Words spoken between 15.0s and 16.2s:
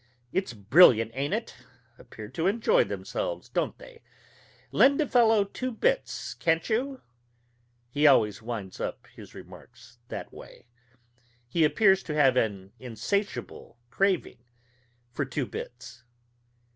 for two bits.